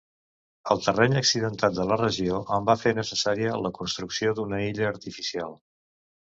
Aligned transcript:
El 0.75 0.79
terreny 0.85 1.17
accidentat 1.19 1.75
de 1.79 1.85
la 1.89 1.97
regió 2.01 2.39
en 2.57 2.65
va 2.69 2.75
fer 2.85 2.95
necessària 3.01 3.61
la 3.67 3.73
construcció 3.81 4.35
d'una 4.41 4.63
illa 4.71 4.89
artificial. 4.95 5.55